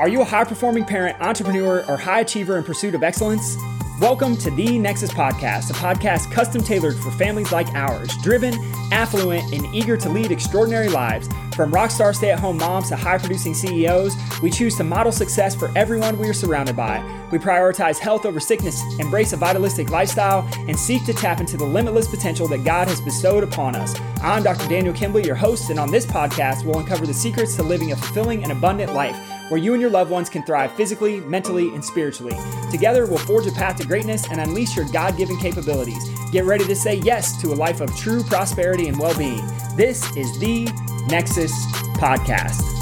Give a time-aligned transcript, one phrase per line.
[0.00, 3.58] Are you a high performing parent, entrepreneur, or high achiever in pursuit of excellence?
[4.00, 8.54] Welcome to the Nexus Podcast, a podcast custom tailored for families like ours, driven,
[8.92, 11.28] affluent, and eager to lead extraordinary lives.
[11.54, 15.54] From rockstar stay at home moms to high producing CEOs, we choose to model success
[15.54, 17.04] for everyone we are surrounded by.
[17.30, 21.66] We prioritize health over sickness, embrace a vitalistic lifestyle, and seek to tap into the
[21.66, 23.94] limitless potential that God has bestowed upon us.
[24.22, 24.66] I'm Dr.
[24.66, 27.96] Daniel Kimbley, your host, and on this podcast, we'll uncover the secrets to living a
[27.96, 31.84] fulfilling and abundant life where you and your loved ones can thrive physically, mentally, and
[31.84, 32.36] spiritually.
[32.70, 36.08] Together, we'll forge a path to greatness and unleash your God given capabilities.
[36.30, 39.44] Get ready to say yes to a life of true prosperity and well being.
[39.76, 40.64] This is the
[41.08, 41.52] Nexus
[41.96, 42.79] Podcast.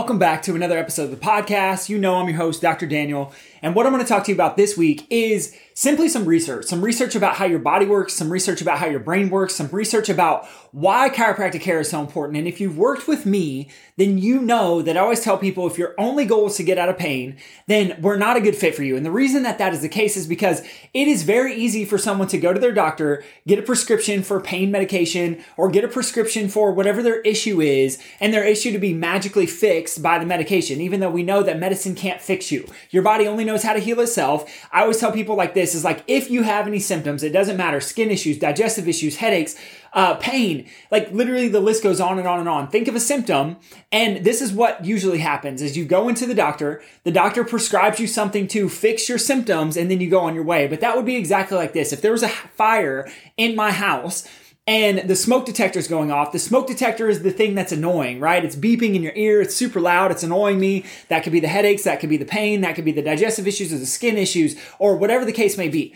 [0.00, 1.90] Welcome back to another episode of the podcast.
[1.90, 2.86] You know, I'm your host, Dr.
[2.86, 3.34] Daniel.
[3.62, 6.66] And what I'm going to talk to you about this week is simply some research,
[6.66, 9.68] some research about how your body works, some research about how your brain works, some
[9.68, 12.38] research about why chiropractic care is so important.
[12.38, 15.78] And if you've worked with me, then you know that I always tell people if
[15.78, 18.74] your only goal is to get out of pain, then we're not a good fit
[18.74, 18.96] for you.
[18.96, 20.60] And the reason that that is the case is because
[20.94, 24.40] it is very easy for someone to go to their doctor, get a prescription for
[24.40, 28.78] pain medication, or get a prescription for whatever their issue is, and their issue to
[28.78, 32.66] be magically fixed by the medication, even though we know that medicine can't fix you.
[32.90, 34.50] Your body only knows how to heal itself.
[34.72, 37.56] I always tell people like this is like if you have any symptoms, it doesn't
[37.56, 39.56] matter skin issues, digestive issues, headaches,
[39.92, 42.68] uh, pain, like literally the list goes on and on and on.
[42.68, 43.56] Think of a symptom,
[43.90, 47.98] and this is what usually happens: is you go into the doctor, the doctor prescribes
[47.98, 50.68] you something to fix your symptoms, and then you go on your way.
[50.68, 54.28] But that would be exactly like this: if there was a fire in my house
[54.66, 56.32] and the smoke detector is going off.
[56.32, 58.44] The smoke detector is the thing that's annoying, right?
[58.44, 59.40] It's beeping in your ear.
[59.40, 60.10] It's super loud.
[60.10, 60.84] It's annoying me.
[61.08, 61.84] That could be the headaches.
[61.84, 62.60] That could be the pain.
[62.60, 65.68] That could be the digestive issues or the skin issues or whatever the case may
[65.68, 65.94] be.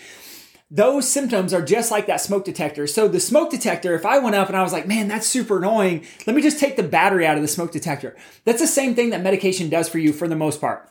[0.71, 2.87] Those symptoms are just like that smoke detector.
[2.87, 5.59] So the smoke detector, if I went up and I was like, man, that's super
[5.59, 6.05] annoying.
[6.27, 8.17] Let me just take the battery out of the smoke detector.
[8.45, 10.91] That's the same thing that medication does for you for the most part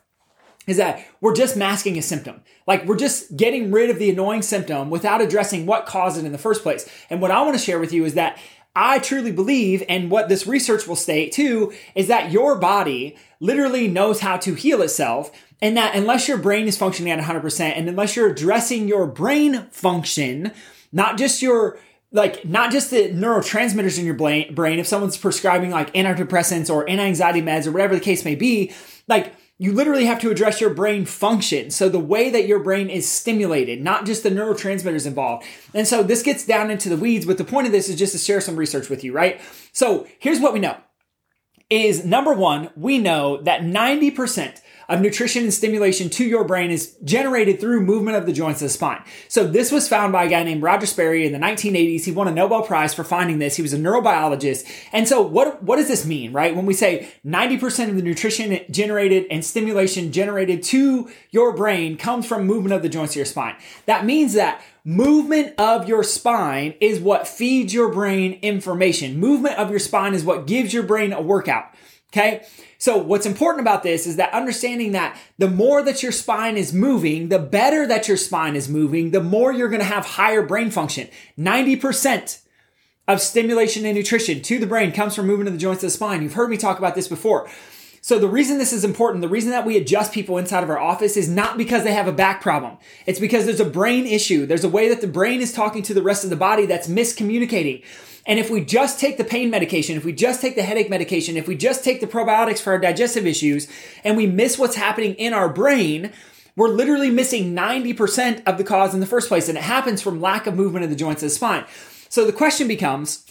[0.68, 2.41] is that we're just masking a symptom.
[2.68, 6.31] Like we're just getting rid of the annoying symptom without addressing what caused it in
[6.31, 6.90] the first place.
[7.09, 8.40] And what I want to share with you is that
[8.75, 13.88] I truly believe, and what this research will state too, is that your body literally
[13.88, 15.31] knows how to heal itself.
[15.62, 19.68] And that unless your brain is functioning at 100% and unless you're addressing your brain
[19.72, 20.51] function,
[20.91, 21.80] not just your
[22.12, 27.41] like not just the neurotransmitters in your brain, if someone's prescribing like antidepressants or anti-anxiety
[27.41, 28.72] meds or whatever the case may be,
[29.07, 31.72] like you literally have to address your brain function.
[31.72, 35.46] So the way that your brain is stimulated, not just the neurotransmitters involved.
[35.74, 38.12] And so this gets down into the weeds, but the point of this is just
[38.12, 39.40] to share some research with you, right?
[39.72, 40.75] So here's what we know
[41.69, 44.59] is number one, we know that 90%
[44.90, 48.66] of nutrition and stimulation to your brain is generated through movement of the joints of
[48.66, 49.04] the spine.
[49.28, 52.06] So this was found by a guy named Roger Sperry in the 1980s.
[52.06, 53.56] He won a Nobel Prize for finding this.
[53.56, 54.70] He was a neurobiologist.
[54.92, 56.56] And so what, what does this mean, right?
[56.56, 62.26] When we say 90% of the nutrition generated and stimulation generated to your brain comes
[62.26, 63.56] from movement of the joints of your spine.
[63.86, 69.18] That means that Movement of your spine is what feeds your brain information.
[69.18, 71.74] Movement of your spine is what gives your brain a workout.
[72.12, 72.46] Okay.
[72.78, 76.74] So what's important about this is that understanding that the more that your spine is
[76.74, 80.44] moving, the better that your spine is moving, the more you're going to have higher
[80.44, 81.08] brain function.
[81.40, 82.42] 90%
[83.08, 85.92] of stimulation and nutrition to the brain comes from movement of the joints of the
[85.92, 86.22] spine.
[86.22, 87.50] You've heard me talk about this before.
[88.03, 90.78] So the reason this is important, the reason that we adjust people inside of our
[90.78, 92.78] office is not because they have a back problem.
[93.06, 94.46] It's because there's a brain issue.
[94.46, 96.90] There's a way that the brain is talking to the rest of the body that's
[96.90, 97.81] miscommunicating.
[98.28, 101.38] And if we just take the pain medication, if we just take the headache medication,
[101.38, 103.69] if we just take the probiotics for our digestive issues
[104.03, 106.12] and we miss what's happening in our brain,
[106.58, 109.48] we're literally missing 90% of the cause in the first place.
[109.48, 111.63] And it happens from lack of movement of the joints of the spine.
[112.10, 113.25] So the question becomes,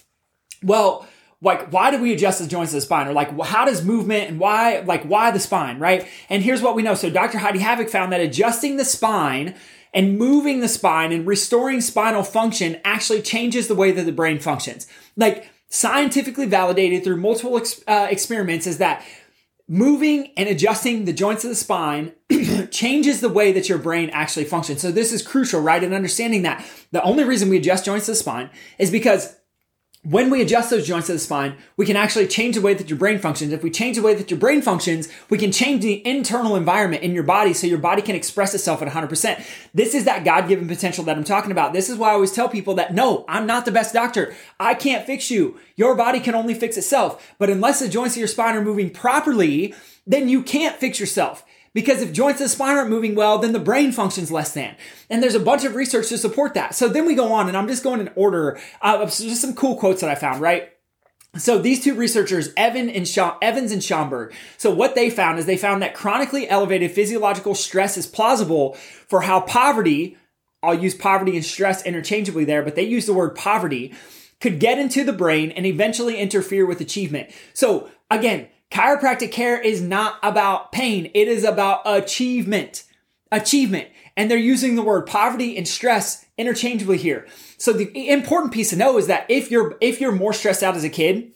[0.63, 1.07] well,
[1.43, 3.09] like why do we adjust the joints of the spine?
[3.09, 6.07] Or like how does movement and why like why the spine right?
[6.29, 6.95] And here's what we know.
[6.95, 9.55] So dr Heidi Haavik found that adjusting the spine
[9.93, 14.39] and moving the spine and restoring spinal function actually changes the way that the brain
[14.39, 14.87] functions.
[15.17, 19.05] Like scientifically validated through multiple ex- uh, experiments is that
[19.69, 22.13] moving and adjusting the joints of the spine
[22.71, 24.81] changes the way that your brain actually functions.
[24.81, 26.65] So this is crucial right in understanding that.
[26.91, 29.37] The only reason we adjust joints of the spine is because
[30.05, 32.91] when we adjust those joints of the spine, we can actually change the way that
[32.91, 33.53] your brain functions.
[33.53, 37.05] If we change the way that your brain functions, we can change the internal environment
[37.05, 39.69] in your body so your body can express itself at 100%.
[39.73, 41.73] This is that God given potential that I'm talking about.
[41.73, 44.35] This is why I always tell people that no, I'm not the best doctor.
[44.59, 45.61] I can't fix you.
[45.77, 47.35] Your body can only fix itself.
[47.39, 49.73] But unless the joints of your spine are moving properly,
[50.05, 51.45] then you can't fix yourself.
[51.75, 54.77] Because if joints the spine aren't moving well, then the brain functions less than.
[55.09, 56.75] And there's a bunch of research to support that.
[56.75, 59.77] So then we go on, and I'm just going in order of just some cool
[59.77, 60.71] quotes that I found, right?
[61.37, 65.47] So these two researchers, Evan and Scha- Evans and Schamberg, so what they found is
[65.47, 70.19] they found that chronically elevated physiological stress is plausible for how poverty,
[70.63, 73.95] I'll use poverty and stress interchangeably there, but they use the word poverty,
[74.43, 77.31] could get into the brain and eventually interfere with achievement.
[77.55, 81.11] So again, Chiropractic care is not about pain.
[81.13, 82.85] It is about achievement.
[83.31, 83.89] Achievement.
[84.17, 87.27] And they're using the word poverty and stress interchangeably here.
[87.59, 90.75] So the important piece to know is that if you're, if you're more stressed out
[90.75, 91.33] as a kid,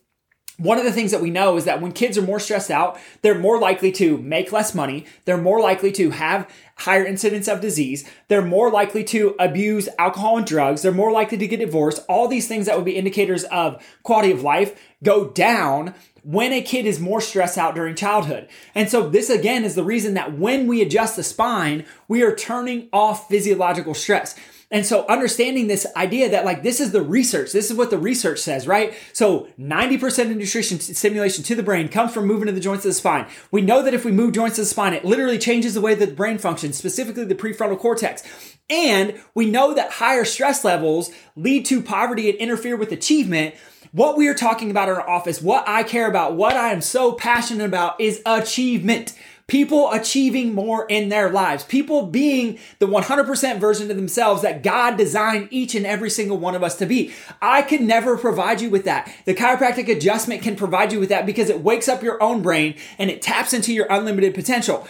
[0.56, 2.98] one of the things that we know is that when kids are more stressed out,
[3.20, 5.04] they're more likely to make less money.
[5.26, 8.08] They're more likely to have higher incidence of disease.
[8.28, 10.80] They're more likely to abuse alcohol and drugs.
[10.80, 12.02] They're more likely to get divorced.
[12.08, 15.94] All these things that would be indicators of quality of life go down
[16.26, 18.48] when a kid is more stressed out during childhood.
[18.74, 22.34] And so this again is the reason that when we adjust the spine, we are
[22.34, 24.34] turning off physiological stress.
[24.68, 27.98] And so understanding this idea that like this is the research, this is what the
[27.98, 28.92] research says, right?
[29.12, 32.90] So 90% of nutrition stimulation to the brain comes from moving to the joints of
[32.90, 33.28] the spine.
[33.52, 35.94] We know that if we move joints of the spine, it literally changes the way
[35.94, 38.24] that the brain functions, specifically the prefrontal cortex.
[38.68, 43.54] And we know that higher stress levels lead to poverty and interfere with achievement
[43.96, 46.82] what we are talking about in our office, what I care about, what I am
[46.82, 49.14] so passionate about is achievement.
[49.46, 51.64] People achieving more in their lives.
[51.64, 56.54] People being the 100% version of themselves that God designed each and every single one
[56.54, 57.14] of us to be.
[57.40, 59.10] I can never provide you with that.
[59.24, 62.74] The chiropractic adjustment can provide you with that because it wakes up your own brain
[62.98, 64.86] and it taps into your unlimited potential.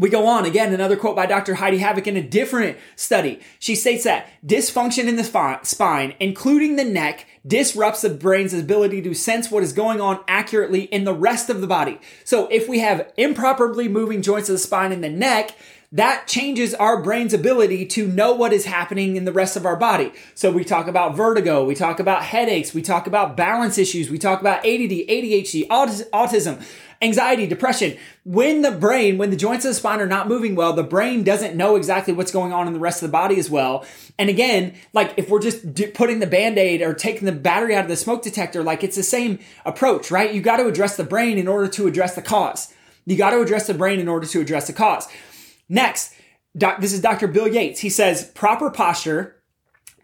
[0.00, 1.56] We go on again, another quote by Dr.
[1.56, 3.38] Heidi Haavik in a different study.
[3.58, 9.12] She states that dysfunction in the spine, including the neck, disrupts the brain's ability to
[9.12, 12.00] sense what is going on accurately in the rest of the body.
[12.24, 15.54] So if we have improperly moving joints of the spine in the neck,
[15.92, 19.76] that changes our brain's ability to know what is happening in the rest of our
[19.76, 20.12] body.
[20.34, 24.16] So we talk about vertigo, we talk about headaches, we talk about balance issues, we
[24.16, 26.64] talk about ADD, ADHD, autism
[27.02, 27.96] anxiety, depression.
[28.24, 31.24] When the brain, when the joints of the spine are not moving well, the brain
[31.24, 33.84] doesn't know exactly what's going on in the rest of the body as well.
[34.18, 37.90] And again, like if we're just putting the band-aid or taking the battery out of
[37.90, 40.34] the smoke detector, like it's the same approach, right?
[40.34, 42.72] You got to address the brain in order to address the cause.
[43.06, 45.08] You got to address the brain in order to address the cause.
[45.68, 46.14] Next,
[46.56, 47.28] doc, this is Dr.
[47.28, 47.80] Bill Yates.
[47.80, 49.36] He says proper posture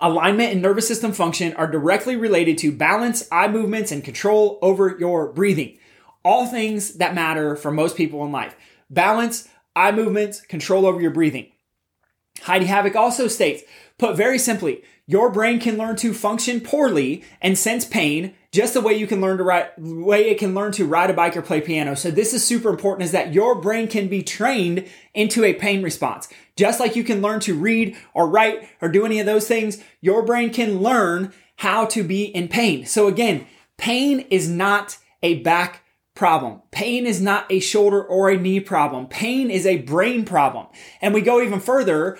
[0.00, 4.96] alignment and nervous system function are directly related to balance, eye movements, and control over
[4.98, 5.78] your breathing
[6.26, 8.56] all things that matter for most people in life
[8.90, 11.46] balance, eye movements, control over your breathing.
[12.42, 13.62] Heidi Haavik also states,
[13.96, 18.80] put very simply, your brain can learn to function poorly and sense pain just the
[18.80, 21.42] way you can learn to ride, way it can learn to ride a bike or
[21.42, 21.94] play piano.
[21.94, 25.82] So this is super important is that your brain can be trained into a pain
[25.82, 26.28] response.
[26.56, 29.82] Just like you can learn to read or write or do any of those things,
[30.00, 32.84] your brain can learn how to be in pain.
[32.84, 33.46] So again,
[33.76, 35.82] pain is not a back
[36.16, 36.62] problem.
[36.72, 39.06] Pain is not a shoulder or a knee problem.
[39.06, 40.66] Pain is a brain problem.
[41.00, 42.18] And we go even further.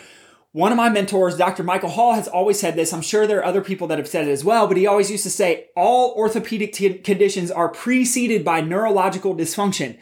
[0.53, 1.63] One of my mentors, Dr.
[1.63, 2.93] Michael Hall, has always said this.
[2.93, 5.11] I'm sure there are other people that have said it as well, but he always
[5.11, 9.99] used to say all orthopedic t- conditions are preceded by neurological dysfunction,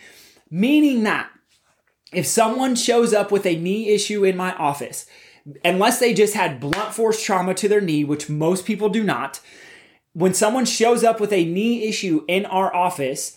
[0.50, 1.30] meaning that
[2.12, 5.07] if someone shows up with a knee issue in my office,
[5.64, 9.40] unless they just had blunt force trauma to their knee, which most people do not,
[10.12, 13.37] when someone shows up with a knee issue in our office,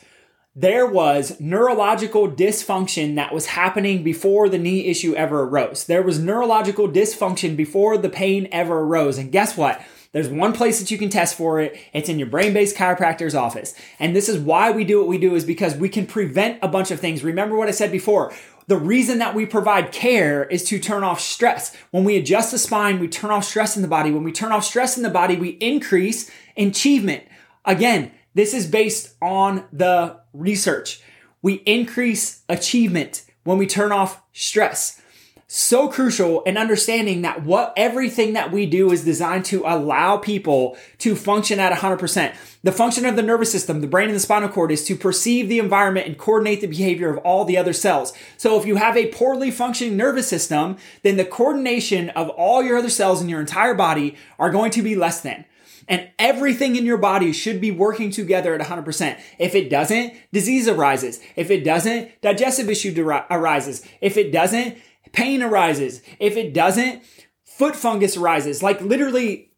[0.60, 5.86] there was neurological dysfunction that was happening before the knee issue ever arose.
[5.86, 9.20] There was neurological dysfunction before the pain ever arose.
[9.20, 9.80] And guess what?
[10.14, 11.80] There's one place that you can test for it.
[11.94, 13.76] It's in your brain-based chiropractor's office.
[14.00, 16.68] And this is why we do what we do is because we can prevent a
[16.68, 17.24] bunch of things.
[17.24, 18.34] Remember what I said before.
[18.66, 21.76] The reason that we provide care is to turn off stress.
[21.92, 24.10] When we adjust the spine, we turn off stress in the body.
[24.10, 27.26] When we turn off stress in the body, we increase achievement.
[27.64, 31.02] Again, this is based on the research.
[31.42, 35.02] We increase achievement when we turn off stress.
[35.50, 40.78] So crucial in understanding that what everything that we do is designed to allow people
[40.98, 42.36] to function at 100%.
[42.64, 45.48] The function of the nervous system, the brain and the spinal cord is to perceive
[45.48, 48.12] the environment and coordinate the behavior of all the other cells.
[48.36, 52.78] So if you have a poorly functioning nervous system, then the coordination of all your
[52.78, 55.46] other cells in your entire body are going to be less than.
[55.88, 59.20] And everything in your body should be working together at 100%.
[59.40, 61.22] If it doesn't, disease arises.
[61.36, 62.94] If it doesn't, digestive issue
[63.30, 63.86] arises.
[64.02, 64.78] If it doesn't,
[65.14, 66.02] pain arises.
[66.20, 67.04] If it doesn't,
[67.46, 68.62] foot fungus arises.
[68.62, 69.52] Like literally,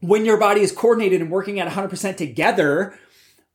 [0.00, 2.98] when your body is coordinated and working at 100% together,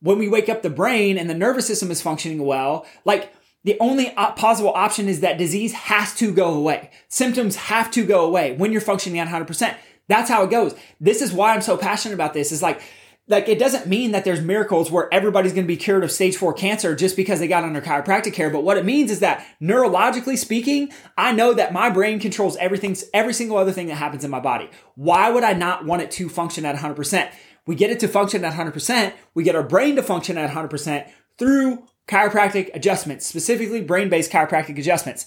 [0.00, 3.32] when we wake up the brain and the nervous system is functioning well, like
[3.64, 6.90] the only possible option is that disease has to go away.
[7.08, 9.76] Symptoms have to go away when you're functioning at 100%.
[10.08, 10.74] That's how it goes.
[11.00, 12.52] This is why I'm so passionate about this.
[12.52, 12.80] Is like,
[13.28, 16.36] like it doesn't mean that there's miracles where everybody's going to be cured of stage
[16.36, 18.50] four cancer just because they got under chiropractic care.
[18.50, 22.96] But what it means is that neurologically speaking, I know that my brain controls everything,
[23.12, 24.70] every single other thing that happens in my body.
[24.94, 27.30] Why would I not want it to function at 100%?
[27.66, 29.12] We get it to function at 100%.
[29.34, 35.26] We get our brain to function at 100% through chiropractic adjustments, specifically brain-based chiropractic adjustments.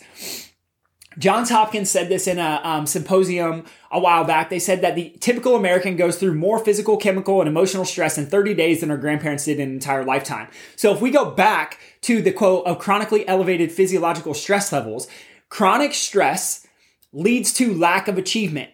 [1.17, 4.49] Johns Hopkins said this in a um, symposium a while back.
[4.49, 8.27] They said that the typical American goes through more physical, chemical, and emotional stress in
[8.27, 10.47] 30 days than our grandparents did in an entire lifetime.
[10.75, 15.07] So if we go back to the quote of chronically elevated physiological stress levels,
[15.49, 16.67] chronic stress
[17.11, 18.69] leads to lack of achievement.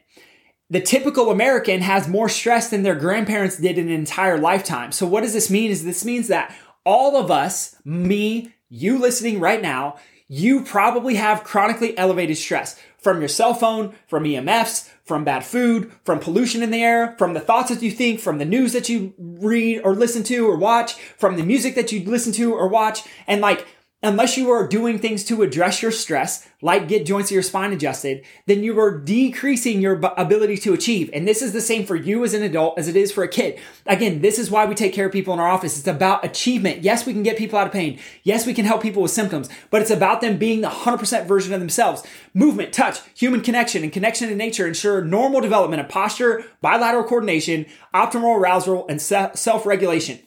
[0.70, 4.92] The typical American has more stress than their grandparents did in an entire lifetime.
[4.92, 5.72] So what does this mean?
[5.72, 6.54] Is this means that
[6.86, 9.98] all of us, me, you listening right now,
[10.28, 15.92] you probably have chronically elevated stress from your cell phone, from EMFs, from bad food,
[16.04, 18.90] from pollution in the air, from the thoughts that you think, from the news that
[18.90, 22.68] you read or listen to or watch, from the music that you listen to or
[22.68, 23.04] watch.
[23.28, 23.68] And like,
[24.06, 27.74] unless you are doing things to address your stress, like get joints of your spine
[27.74, 31.10] adjusted, then you are decreasing your ability to achieve.
[31.14, 33.28] And this is the same for you as an adult as it is for a
[33.28, 33.60] kid.
[33.86, 35.78] Again, this is why we take care of people in our office.
[35.78, 36.84] It's about achievement.
[36.84, 38.00] Yes, we can get people out of pain.
[38.24, 41.54] Yes, we can help people with symptoms, but it's about them being the 100% version
[41.54, 42.04] of themselves.
[42.34, 47.66] Movement, touch, human connection, and connection to nature ensure normal development of posture, bilateral coordination,
[47.94, 50.20] optimal arousal, and self regulation.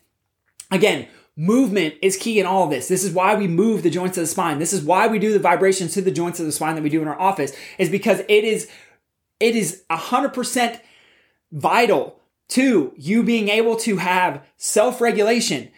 [0.71, 1.09] Again,
[1.41, 2.89] Movement is key in all of this.
[2.89, 4.59] This is why we move the joints of the spine.
[4.59, 6.91] This is why we do the vibrations to the joints of the spine that we
[6.91, 8.69] do in our office is because it is
[9.39, 10.81] it is 100%
[11.53, 15.69] vital to you being able to have self-regulation,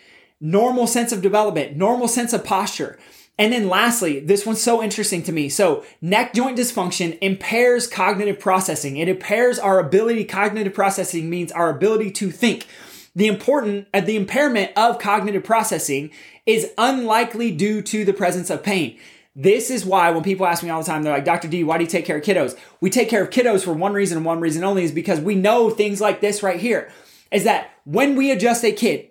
[0.40, 2.98] normal sense of development, normal sense of posture.
[3.36, 5.50] And then lastly, this one's so interesting to me.
[5.50, 8.96] So neck joint dysfunction impairs cognitive processing.
[8.96, 12.66] It impairs our ability, cognitive processing means our ability to think.
[13.14, 16.10] The important, uh, the impairment of cognitive processing
[16.46, 18.98] is unlikely due to the presence of pain.
[19.34, 21.48] This is why when people ask me all the time, they're like, Dr.
[21.48, 22.56] D, why do you take care of kiddos?
[22.80, 25.34] We take care of kiddos for one reason and one reason only is because we
[25.34, 26.90] know things like this right here
[27.30, 29.10] is that when we adjust a kid,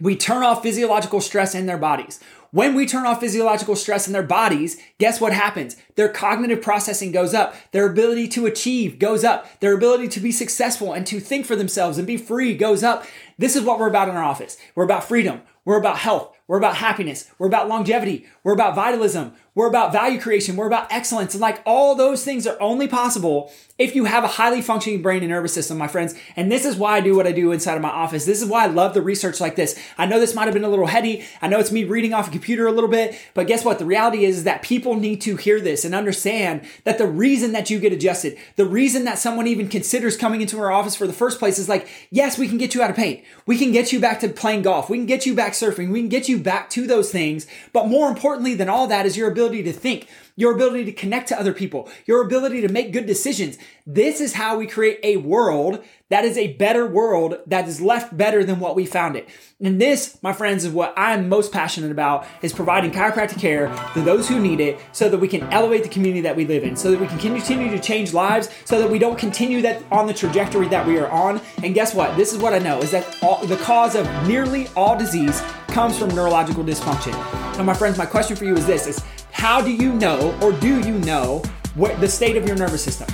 [0.00, 2.20] we turn off physiological stress in their bodies.
[2.50, 5.76] When we turn off physiological stress in their bodies, guess what happens?
[5.96, 7.54] Their cognitive processing goes up.
[7.72, 9.60] Their ability to achieve goes up.
[9.60, 13.04] Their ability to be successful and to think for themselves and be free goes up.
[13.36, 14.56] This is what we're about in our office.
[14.74, 15.42] We're about freedom.
[15.66, 16.34] We're about health.
[16.46, 17.30] We're about happiness.
[17.38, 18.26] We're about longevity.
[18.42, 19.34] We're about vitalism.
[19.58, 20.54] We're about value creation.
[20.54, 21.34] We're about excellence.
[21.34, 25.22] And like all those things are only possible if you have a highly functioning brain
[25.22, 26.14] and nervous system, my friends.
[26.36, 28.24] And this is why I do what I do inside of my office.
[28.24, 29.80] This is why I love the research like this.
[29.96, 31.24] I know this might have been a little heady.
[31.40, 33.78] I know it's me reading off a computer a little bit, but guess what?
[33.78, 37.52] The reality is, is that people need to hear this and understand that the reason
[37.52, 41.06] that you get adjusted, the reason that someone even considers coming into our office for
[41.06, 43.22] the first place is like, yes, we can get you out of pain.
[43.46, 44.90] We can get you back to playing golf.
[44.90, 45.92] We can get you back surfing.
[45.92, 47.46] We can get you back to those things.
[47.72, 51.28] But more importantly than all that is your ability to think, your ability to connect
[51.28, 53.58] to other people, your ability to make good decisions.
[53.86, 58.16] This is how we create a world that is a better world that is left
[58.16, 59.28] better than what we found it.
[59.60, 64.00] And this, my friends, is what I'm most passionate about is providing chiropractic care to
[64.00, 66.76] those who need it so that we can elevate the community that we live in,
[66.76, 70.06] so that we can continue to change lives, so that we don't continue that on
[70.06, 71.40] the trajectory that we are on.
[71.62, 72.16] And guess what?
[72.16, 75.98] This is what I know is that all, the cause of nearly all disease comes
[75.98, 77.12] from neurological dysfunction.
[77.58, 79.02] Now, my friends, my question for you is this is
[79.38, 81.40] how do you know or do you know
[81.76, 83.06] what the state of your nervous system?